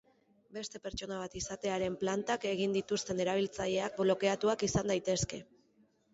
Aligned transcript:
Beste 0.55 0.79
pertsona 0.85 1.19
bat 1.23 1.35
izatearen 1.41 1.97
plantak 2.05 2.47
egiten 2.53 2.73
dituzten 2.79 3.23
erabiltzaileak 3.27 4.01
blokeatuak 4.01 4.67
izan 4.71 4.93
daitezke. 4.95 5.45